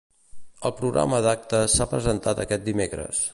El 0.69 0.73
programa 0.79 1.19
d'actes 1.27 1.77
s'ha 1.77 1.89
presentat 1.93 2.43
aquest 2.47 2.67
dimecres. 2.71 3.23